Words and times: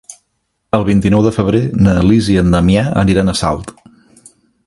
El 0.77 0.85
vint-i-nou 0.87 1.25
de 1.25 1.33
febrer 1.35 1.59
na 1.87 1.93
Lis 2.07 2.31
i 2.37 2.39
en 2.43 2.49
Damià 2.57 2.87
aniran 3.05 3.31
a 3.35 3.39
Salt. 3.43 3.73